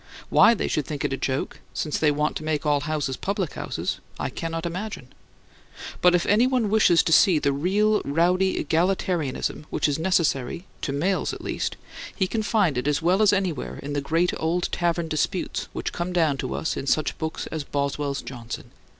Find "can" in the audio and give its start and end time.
12.25-12.41